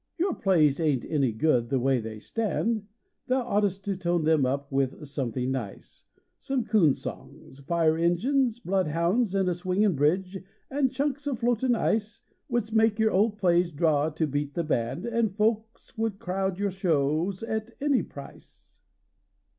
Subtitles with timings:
[0.17, 2.87] Your plays ain t any good the way they stand:
[3.27, 6.05] Thou ought st to tone them up with something nice
[6.39, 10.39] Some coon songs, fire engines, blood hounds and A swingin bridge
[10.71, 15.05] and chunks of floatin ice Wouldst make your old plays draw to beat the band,
[15.05, 18.81] And folks wouldst crowd your show at any price!